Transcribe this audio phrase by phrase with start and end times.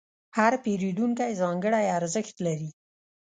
[0.37, 2.69] هر پیرودونکی ځانګړی ارزښت لري.